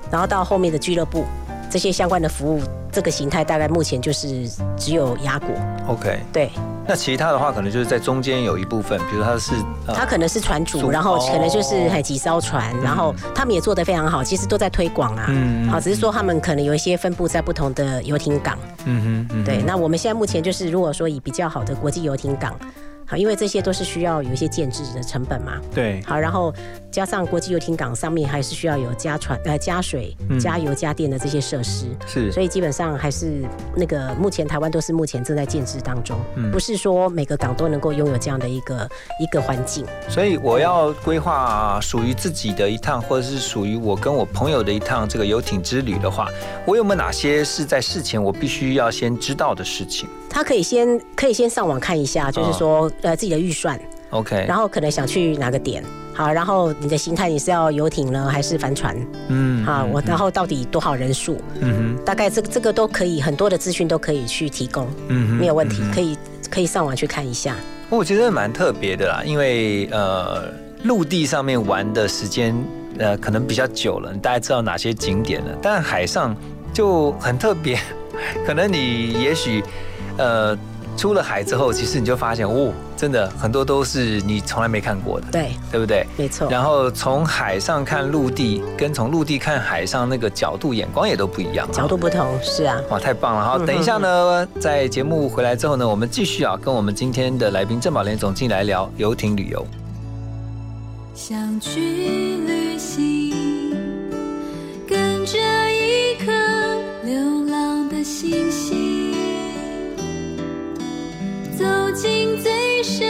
[0.08, 1.24] 然后到后面的俱乐部
[1.68, 2.62] 这些相关的服务，
[2.92, 5.48] 这个形态大概目前就是只有雅果
[5.88, 6.20] ，，OK。
[6.32, 6.52] 对，
[6.86, 9.52] 那其他的话，可能就是在中间有一部分，比如他是
[9.88, 15.26] 呃他可能是船主主，然后可能就是哦还几艘船，然后他们也做得非常好，其实都在推广啊。
[15.28, 18.56] 嗯好，只是说他们可能有一些分布在不同的游艇港。
[18.84, 22.56] 嗯哼，嗯哼对，那我们现在目前就是，如果说以比较好的国际游艇港，
[23.06, 25.60] 好，因为这些都是需要有一些建制的成本嘛。
[25.74, 26.52] 对，好，然后
[26.90, 31.86] 加上国际游艇港上面还是需要有加船、呃加水嗯、加油、加电的这些设施。
[32.06, 33.44] 是，所以基本上还是
[33.76, 38.88] 那个，目前台湾都是目前正在建制当中，嗯不是说每个港都能够拥有这样的一个
[39.20, 39.86] 一个环境。
[40.08, 46.28] 所以我要规划属于自己的一趟，或者是属于我跟我朋友的一趟这个游艇之旅的话，
[46.66, 53.78] 我有没有哪些是在事前我必须要先知道的事情他可以先可以先上网看一下，就是说呃自己的预算
[54.10, 55.82] ，？OK，然后可能想去哪个点，
[56.14, 58.96] 好，然后你的形态你是要游艇呢还是帆船？
[59.28, 61.38] 嗯好，我然后到底多少人数？
[61.60, 66.18] 嗯哼大概这个这个都可以，很多的资讯都可以去提供，嗯哼没有问题嗯，可以
[66.50, 67.56] 可以上网去看一下。
[67.88, 70.50] 我觉得蛮特别的啦，因为呃，
[70.84, 72.54] 陆地上面玩的时间
[72.98, 76.34] 呃可能比较久了，你大概知道哪些景点了，但海上
[76.72, 77.78] 就很特别，
[78.46, 79.62] 可能你也许
[80.16, 80.56] 呃
[80.96, 86.06] 出了海之后，其实你就发现哦，真的很多都是你从来没看过的，对，对不对？
[86.16, 86.48] 没错。
[86.50, 91.70] 然后从海上看陆地，跟从陆地看海上那个角度、眼光也都不一样。
[91.70, 92.80] 角度不同，是啊。
[92.90, 93.44] 哇，太棒了！
[93.44, 99.66] 好，嗯等一下呢，在节目回来之后呢，我们继续啊，跟我们今天的来宾郑宝莲总经理来聊游艇旅游。
[101.14, 101.80] 想去
[102.46, 103.74] 旅行，
[104.86, 105.38] 跟着
[105.72, 106.32] 一颗
[107.04, 107.14] 流
[107.50, 109.15] 浪的星星，
[111.58, 113.06] 走进最深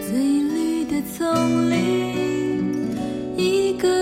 [0.00, 2.96] 最绿的丛林，
[3.36, 4.01] 一个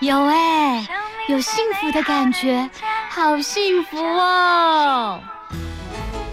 [0.00, 0.86] 有哎，
[1.26, 2.68] 有幸福的感觉，
[3.08, 5.18] 好幸福哦！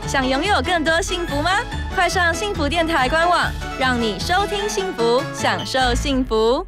[0.05, 1.49] 想拥有更多幸福吗？
[1.95, 3.49] 快上幸福电台官网，
[3.80, 6.66] 让你收听幸福，享受幸福。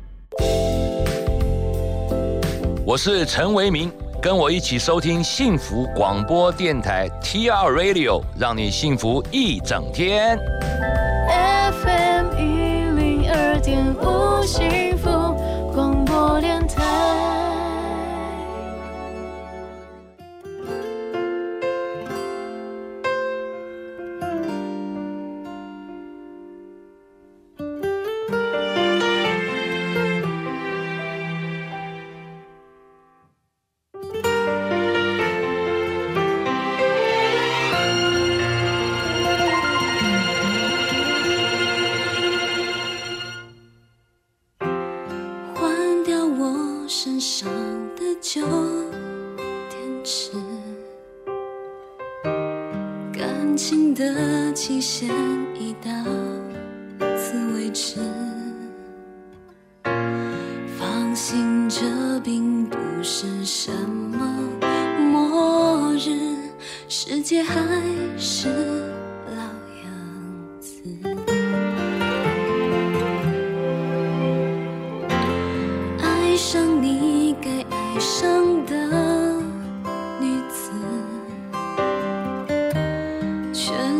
[2.85, 3.91] 我是陈维明，
[4.21, 10.39] 跟我一起收听幸福广播电台 TR Radio，让你幸福一整天。
[11.27, 12.43] FM 一
[12.95, 15.09] 零二点五幸福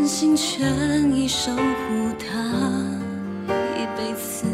[0.06, 2.38] 全心全意守护她
[3.76, 4.46] 一辈子，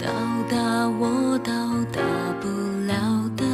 [0.00, 0.08] 到
[0.50, 1.52] 达我到
[1.92, 2.02] 达
[2.40, 2.48] 不
[2.88, 3.44] 了的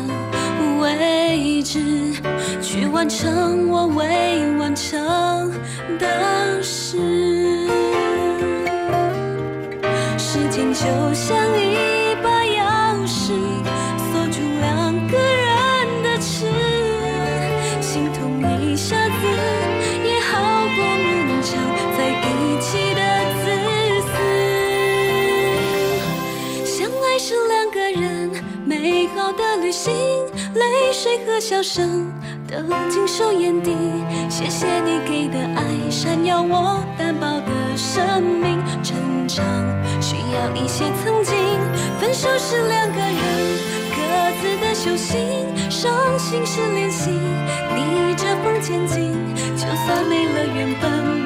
[0.80, 2.14] 位置，
[2.62, 4.06] 去完成我未
[31.48, 32.12] 笑声
[32.46, 32.58] 都
[32.90, 33.74] 尽收眼底。
[34.28, 38.60] 谢谢你给的爱，闪耀我单薄的生命。
[38.82, 38.94] 成
[39.26, 39.42] 长
[39.98, 41.34] 需要一些曾经，
[41.98, 43.16] 分手是两个人
[43.96, 43.98] 各
[44.42, 45.18] 自的修行，
[45.70, 47.08] 伤心是练习，
[47.74, 49.16] 逆着风前进。
[49.56, 51.17] 就算没了原本，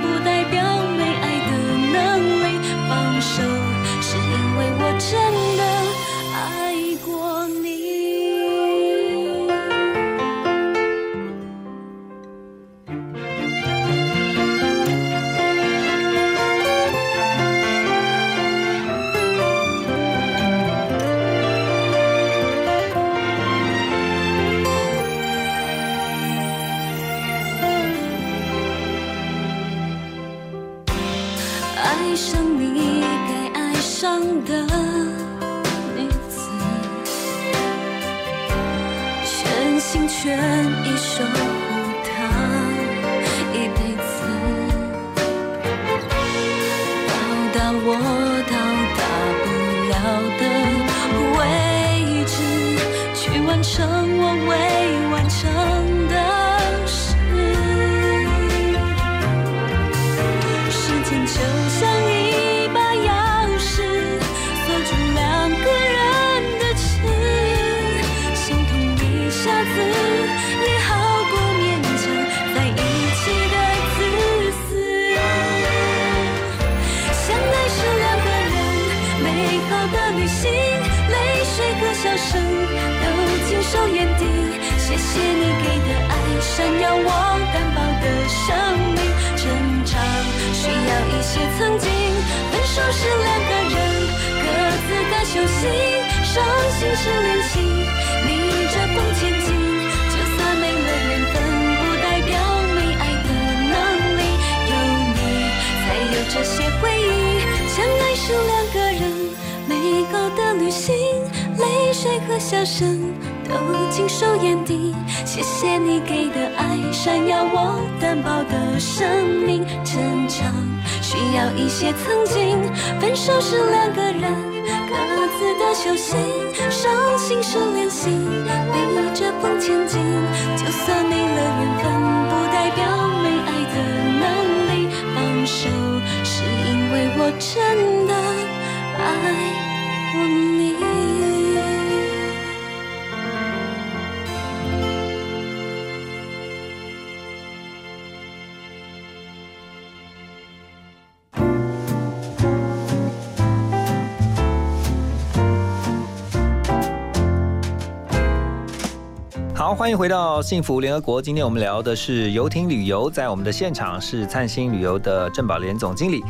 [159.74, 161.20] 欢迎回到幸福联合国。
[161.20, 166.22] 今天我们聊的是游艇旅游，在我们的现场是灿星旅游的郑宝莲总经理。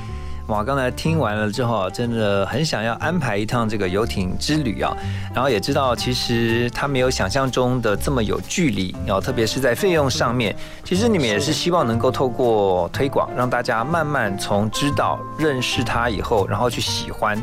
[0.46, 4.96] 哇，刚才听完了之后啊，真的很想要安排一趟这个游艇之旅啊。
[5.34, 17.36] 然后也知道，其实它没有想象中的这么有距离，然后特别是在费用上面，其实你们也是希望能够透过推广，让大家慢慢从知道、认识它以后，然后去喜欢，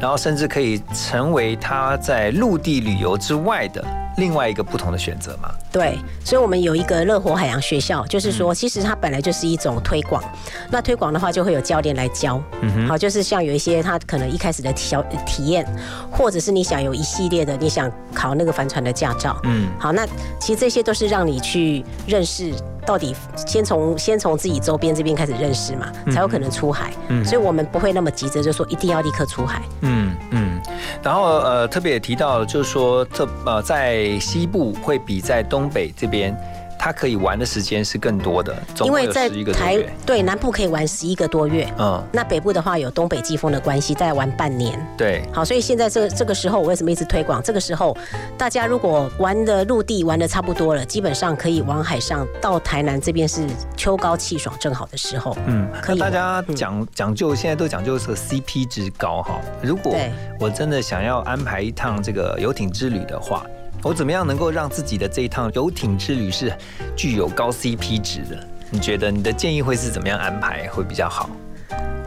[0.00, 3.84] 然后甚至可以成为他在陆地旅游之外的
[4.16, 5.50] 另外一个不同的选择嘛。
[5.70, 10.22] 对，所以我们有一个乐活海洋学校，就是说，其实它本来就是一种推广。
[10.70, 12.42] 那推广的话，就会有教练来教。
[12.62, 15.66] 嗯哼好，就是像有一些他可能一开始的小体验，
[16.10, 19.38] 或者是你想有一系列的，你想考那个帆船的驾照。
[19.44, 20.06] 嗯好，那
[20.40, 22.52] 其实这些都是让你去认识
[22.88, 23.14] 到底，
[23.46, 26.90] 先从先从自己周边这边开始认识嘛，才有可能出海。
[27.08, 29.60] 嗯所以我们不会那么急着就说一定要立刻出海。
[29.82, 30.58] 嗯嗯，
[31.02, 36.34] 然后呃，特别也提到，就是说特呃，在西部会比在东北这边，
[36.78, 39.78] 它可以玩的时间是更多的，因为在台。
[40.06, 44.78] 对南部可以玩十一个多月，嗯，那北部的话有东北季风的关系，再玩半年。
[44.96, 47.42] 对，好，所以现在这这个时候，我为什么一直推广？
[47.42, 47.96] 这个时候，
[48.38, 55.36] 大家如果玩的陆地玩的差不多了，基本上可以往海上到台南这边是秋高气爽正好的时候。
[55.46, 59.40] 嗯，可以大家讲讲究，现在都讲究这个 CP 值高哈。
[59.62, 59.94] 如果
[60.38, 63.44] 我真的想要安排一趟这个游艇之旅的话，
[63.82, 66.52] 我怎么样能够让自己的这一趟游艇之旅是
[66.96, 68.38] 具有高 CP 值的？
[68.70, 71.30] 你觉得你的建议会是怎么样安排会比较好？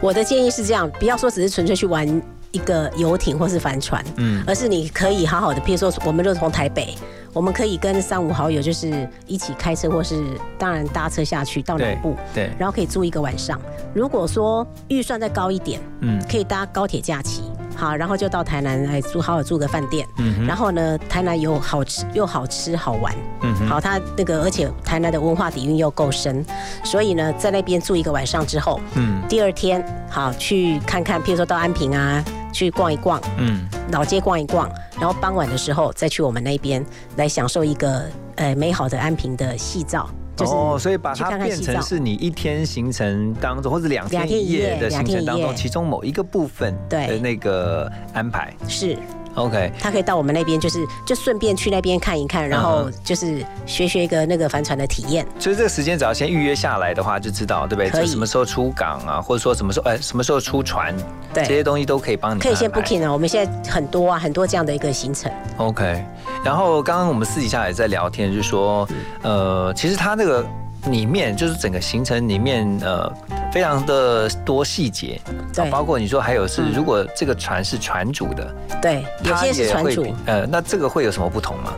[0.00, 2.06] 我的建议是这样，不要说只是纯粹去玩
[2.50, 6.94] 一个游艇或是帆船，嗯而是你可以好好的，譬如说，我们就从台北，
[7.32, 10.22] 我们可以跟三五好友就是一起开车，或是
[10.58, 13.60] 当然搭车下去到南部，对，然后可以住一个晚上。
[13.94, 17.44] 如果说预算再高一点，嗯可以搭高铁假期，
[17.82, 20.06] 好，然后就到台南来住，好好住个饭店。
[20.18, 26.46] 嗯然后呢，台南有好吃又好吃好玩，嗯好，它那个而且台南的文化底蕴又够深，
[26.84, 29.20] 所以呢，在那边住一个晚上之后，嗯。
[29.28, 33.66] 第二天好去看看，譬如说到安平啊，去逛一逛，嗯。
[33.90, 34.70] 老街逛一逛，
[35.00, 38.04] 然后傍晚的时候再去我们那边来享受一个
[38.36, 40.08] 呃美好的安平的夕照。
[40.36, 47.06] 就是哦，所以把它变成是你一天行程当中，或者两天一一夜的行程当中，其中某一个部分对。
[47.06, 48.52] 的那个安排。
[48.66, 48.96] 是
[49.34, 55.26] OK，他可以到我们那边，就是就顺便去那边看一看，然后嗯就是学学一个那个帆船的体验。
[55.38, 57.90] 所以这个时间只要先预约下来的话，就知道对不对？
[57.90, 60.94] 可以就什么时候出港啊，或者说什么时候哎什么时候出船，
[61.32, 65.32] 对这些东西都可以帮你可以先 booking 啊，我们现在很多啊，很多这样的一个行程。
[65.56, 66.04] OK，
[66.44, 68.86] 然后刚刚我们私底下也在聊天，就是说，
[69.22, 70.44] 呃，其实他那个
[70.90, 73.10] 里面就是整个行程里面，呃，
[73.52, 75.20] 非常的多细节，
[75.54, 75.64] 对。
[75.64, 76.72] 啊包括你说还有是，嗯。
[76.74, 80.14] 如果这个船是船主的，对，有些是船主。
[80.26, 81.72] 呃，那这个会有什么不同吗？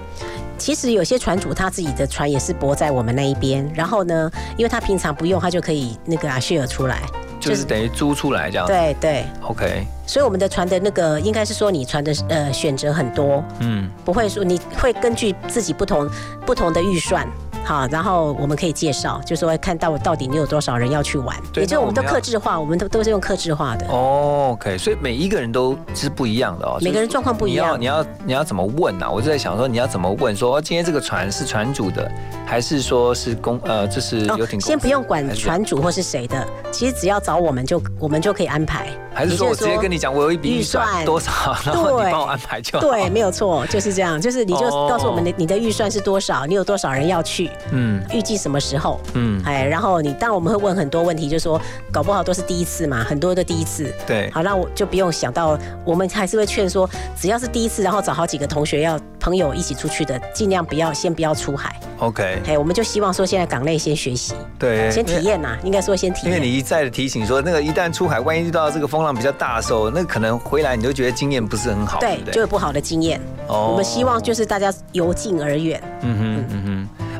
[0.57, 7.03] 其实有些船主他自己的船也是泊在我们那一边，然后呢，因为他平常不用，他就可以那个啊 share 出来，
[7.41, 8.67] 就是等于租出来这样。
[8.67, 16.09] 对对，，OK，所以我们的船的那个应该是说你船的呃选择很多，嗯，不会说你会根据自己不同
[16.47, 17.29] 不同的预算。
[17.65, 23.87] 好，然后我们可以介绍，就说看到到底你有多少人要去玩，对也就是我们都那我们要克制化，我们都都是用克制化的。
[23.89, 29.11] 哦，OK，所以每一个人都是不一样的哦，每个人状况不一样你要你要你要怎么问啊？
[29.11, 32.11] 我就在想说，你要怎么问说，哦今天这个船是船主的，
[32.45, 34.59] 还是说是公呃，这是游艇？
[34.59, 38.89] 哦先不用管船主或是谁的，其实只要找我们就我们就可以安排。
[39.15, 41.31] 还是说我直接跟你讲，我有一笔预算多少，
[41.65, 42.87] 然后你帮我安排就好。
[42.87, 48.03] 对， 没有错，就是这样，就是你就哦告诉我们的你的预算是多少，你有多少人要去，嗯。
[48.13, 51.61] 预计什么时候，嗯，哎，然后你当然我们会问很多问题，就说
[51.93, 53.93] 搞不好都是第一次嘛，很多的第一次。
[54.07, 54.31] 对。
[54.33, 61.75] 好，那我就不用想到，我们还是会劝说，只要是第一次，然后找好几个同学要朋友一起出去的，尽量不要先不要出海。
[61.99, 66.35] OK，哎，我们就希望说现在港内先学习，对，先体验呐，应该说先体验。
[66.35, 72.35] 因为你一再的提醒说，那个一旦出海，万一遇到这个风浪比较大的时候，那可能回来你就觉得经验不是很好，对对，对？
[72.35, 73.19] 就有不好的经验。
[73.47, 75.83] 哦我们希望就是大家由近而远。
[76.03, 76.74] 嗯哼嗯哼。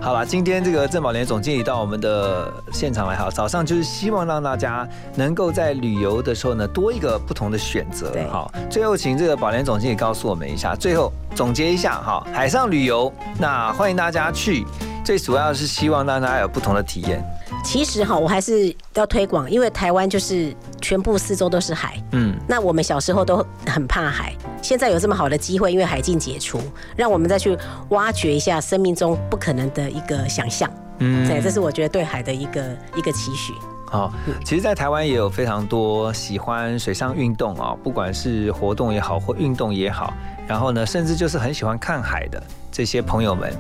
[0.05, 8.13] 好吧，今天这个郑宝莲总经理到我们的现场来，哈，早上就是希望让大家能够在旅游的时候呢，多一个不同的选择。
[8.31, 14.67] 好，最后请这个宝莲总经理告诉我们一下，最后总结一下哈，海上旅游，那欢迎大家去，
[15.05, 17.23] 最主要是希望让大家有不同的体验。
[17.63, 22.03] 其实哈，我还是要推广，因为台湾就是全部四周都是海。
[22.13, 26.61] 嗯，那我们小时候都很怕海，现在有这么好的机会，因为海禁解除，
[26.97, 27.57] 让我们再去
[27.91, 30.71] 挖掘一下生命中不可能的一个想象。
[30.99, 32.65] 嗯对，这是我觉得对海的一个
[32.97, 33.53] 一个期许。
[33.87, 34.13] 好，
[34.45, 40.13] 其实，在台湾也有非常多喜欢水上运动啊，不管是活动也好，或运动也好，
[40.49, 42.43] 然后呢，甚至就是很喜欢看海的
[42.73, 43.53] 这些朋友们。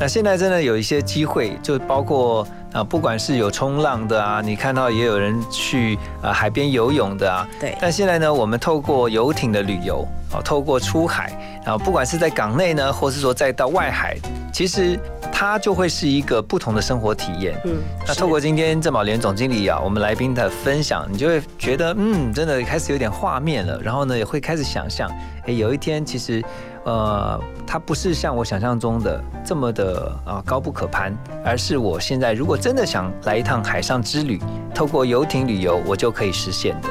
[0.00, 7.46] 那现在真的有一些机会，就包括啊，不管是有冲浪的啊，你看到也有人去啊海边游泳的啊。
[7.60, 7.76] 对。
[7.78, 14.16] 但现在呢，我们透过游艇的旅游，啊，透过出海，然后不管是在港内呢，或是说再到外海，
[14.54, 14.98] 其实
[15.30, 17.60] 它就会是一个不同的生活体验。
[17.66, 17.76] 嗯，
[18.08, 23.78] 那透过今天郑宝莲总经理啊，我们来宾的分享，你就会觉得，嗯，真的开始有点画面了。
[23.82, 25.10] 然后呢，也会开始想象，
[25.46, 26.42] 哎，有一天其实，
[26.90, 34.40] 呃，它不是像我想象中的这么的啊高不可攀，而是我现在如果真的想来一趟海上之旅，
[34.74, 36.88] 透过游艇旅游，我就可以实现的。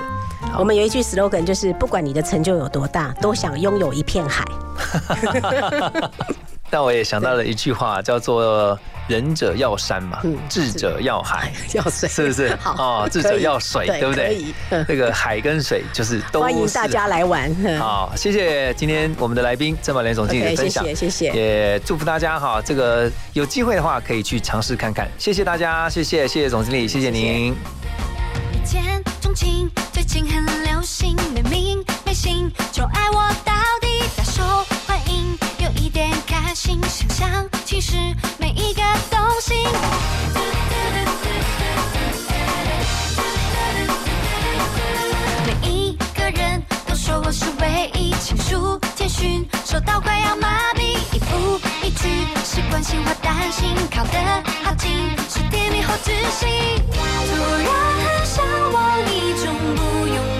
[0.58, 4.46] 我们有一句 slogan，就是不管你的成就有多大，都想拥有一片海。
[6.72, 8.80] 但我也想到了一句话，叫做
[9.10, 12.56] “仁者要山嘛，智者要海，要水，是不是？
[12.62, 14.46] 好哦，智者要水，对不对？
[14.88, 17.54] 这 个海跟水就是都欢迎大家来玩。
[17.80, 25.10] 好，谢谢今天我们的来宾郑宝莲总经理的分享，谢谢谢谢也祝福大家哈，这个有机会的话可以去尝试看看。
[25.18, 27.56] 谢谢大家，谢谢谢谢总经理，谢谢您。
[28.54, 28.84] 一见
[29.20, 33.52] 钟情，最近很流行，没名没姓就爱我到
[33.82, 34.44] 底，大受
[34.86, 35.48] 欢迎，有
[35.80, 37.96] 一点开心，想象其实
[38.38, 39.56] 每一个动心。
[45.46, 52.10] 每一个人都说我是唯一，情书简讯收到快要麻痹，一步一句
[52.44, 54.20] 是关心或担心，靠得
[54.64, 54.92] 好近
[55.30, 56.84] 是甜蜜或窒息。
[56.92, 57.68] 突然
[58.04, 60.39] 很向往一种不用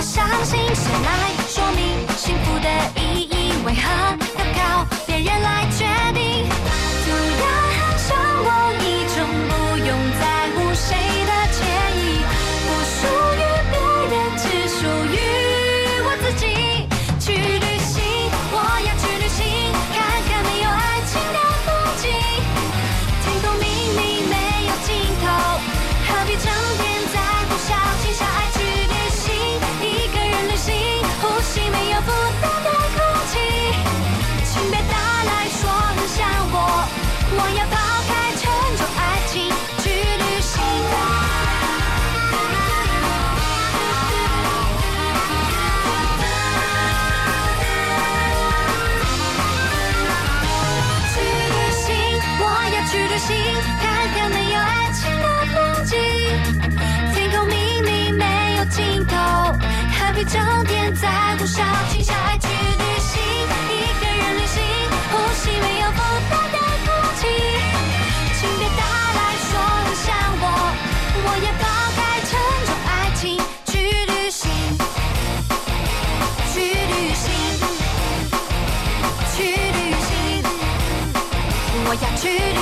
[0.00, 0.58] 相信。
[0.74, 2.99] 谁来说明幸福的
[61.40, 61.56] 天在呼啸，
[61.90, 63.18] 静下来去旅行，
[63.70, 64.60] 一个人旅行，
[65.10, 67.22] 呼吸没有负担的空气。
[68.38, 68.82] 请别打
[69.16, 69.18] 来
[69.48, 70.06] 说很想
[70.38, 70.44] 我，
[71.24, 71.62] 我要抛
[71.96, 72.30] 开沉
[72.66, 73.72] 重爱情去
[74.04, 74.50] 旅行，
[76.52, 77.24] 去旅行，
[79.34, 79.40] 去
[79.72, 80.44] 旅行，
[81.86, 82.59] 我要去旅。